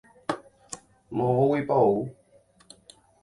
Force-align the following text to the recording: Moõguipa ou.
Moõguipa 1.19 1.77
ou. 1.89 2.01